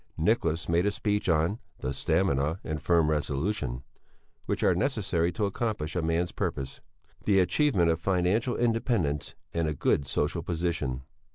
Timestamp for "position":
10.41-11.03